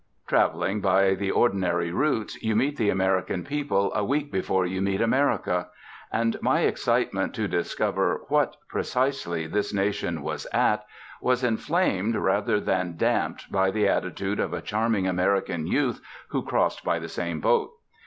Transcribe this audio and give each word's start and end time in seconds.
Travelling 0.25 0.81
by 0.81 1.13
the 1.13 1.29
ordinary 1.29 1.91
routes, 1.91 2.41
you 2.41 2.55
meet 2.55 2.75
the 2.75 2.89
American 2.89 3.43
people 3.43 3.93
a 3.93 4.03
week 4.03 4.31
before 4.31 4.65
you 4.65 4.81
meet 4.81 4.99
America. 4.99 5.67
And 6.11 6.37
my 6.41 6.61
excitement 6.61 7.35
to 7.35 7.47
discover 7.47 8.21
what, 8.27 8.55
precisely, 8.67 9.45
this 9.45 9.71
nation 9.75 10.23
was 10.23 10.47
at, 10.53 10.83
was 11.21 11.43
inflamed 11.43 12.15
rather 12.15 12.59
than 12.59 12.97
damped 12.97 13.51
by 13.51 13.69
the 13.69 13.87
attitude 13.87 14.39
of 14.39 14.53
a 14.53 14.61
charming 14.63 15.05
American 15.05 15.67
youth 15.67 16.01
who 16.29 16.41
crossed 16.41 16.83
by 16.83 16.97
the 16.97 17.07
same 17.07 17.39
boat. 17.39 17.69